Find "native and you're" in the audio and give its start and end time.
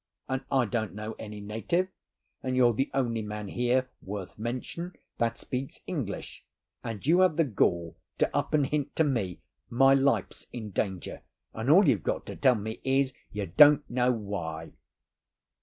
1.41-2.73